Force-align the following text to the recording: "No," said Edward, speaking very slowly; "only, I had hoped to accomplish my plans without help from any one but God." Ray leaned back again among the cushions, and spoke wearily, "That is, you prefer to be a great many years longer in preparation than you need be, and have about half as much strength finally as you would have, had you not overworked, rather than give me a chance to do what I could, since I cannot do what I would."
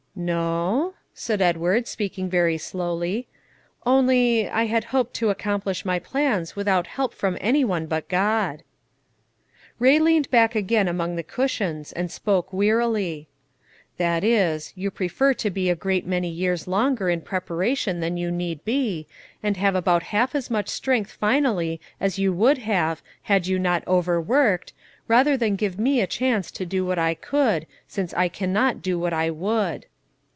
"No," 0.13 0.93
said 1.15 1.41
Edward, 1.41 1.87
speaking 1.87 2.29
very 2.29 2.57
slowly; 2.57 3.27
"only, 3.87 4.47
I 4.47 4.65
had 4.65 4.83
hoped 4.93 5.13
to 5.15 5.29
accomplish 5.31 5.83
my 5.85 5.97
plans 5.99 6.53
without 6.53 6.85
help 6.85 7.13
from 7.13 7.37
any 7.41 7.63
one 7.65 7.85
but 7.87 8.09
God." 8.09 8.61
Ray 9.79 9.97
leaned 9.99 10.29
back 10.29 10.53
again 10.53 10.87
among 10.89 11.15
the 11.15 11.23
cushions, 11.23 11.91
and 11.93 12.11
spoke 12.11 12.51
wearily, 12.53 13.29
"That 13.97 14.23
is, 14.25 14.73
you 14.75 14.91
prefer 14.91 15.33
to 15.35 15.49
be 15.49 15.69
a 15.71 15.75
great 15.75 16.05
many 16.05 16.29
years 16.29 16.67
longer 16.67 17.09
in 17.09 17.21
preparation 17.21 17.99
than 18.01 18.17
you 18.17 18.29
need 18.31 18.63
be, 18.65 19.07
and 19.41 19.55
have 19.57 19.75
about 19.75 20.03
half 20.03 20.35
as 20.35 20.51
much 20.51 20.67
strength 20.67 21.13
finally 21.13 21.79
as 22.01 22.19
you 22.19 22.31
would 22.33 22.57
have, 22.59 23.01
had 23.23 23.47
you 23.47 23.57
not 23.57 23.87
overworked, 23.87 24.73
rather 25.07 25.35
than 25.37 25.55
give 25.55 25.79
me 25.79 25.99
a 26.01 26.05
chance 26.05 26.51
to 26.51 26.65
do 26.65 26.85
what 26.85 26.99
I 26.99 27.13
could, 27.15 27.65
since 27.87 28.13
I 28.13 28.27
cannot 28.27 28.81
do 28.83 28.99
what 28.99 29.13
I 29.13 29.29
would." 29.31 29.85